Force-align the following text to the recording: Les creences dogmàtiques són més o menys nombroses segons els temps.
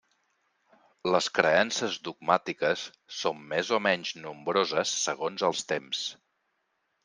Les 1.15 1.27
creences 1.39 1.97
dogmàtiques 2.07 2.87
són 3.19 3.45
més 3.53 3.71
o 3.79 3.81
menys 3.91 4.17
nombroses 4.25 4.97
segons 5.07 5.49
els 5.53 5.67
temps. 5.75 6.05